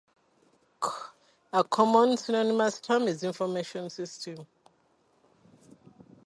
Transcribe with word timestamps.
A 1.53 1.63
common 1.63 2.17
synonymous 2.17 2.79
term 2.81 3.03
is 3.07 3.21
"information 3.21 3.87
system". 3.91 4.47